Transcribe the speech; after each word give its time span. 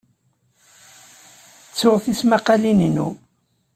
Ttuɣ 1.69 1.97
tismaqqalin-inu. 2.03 3.09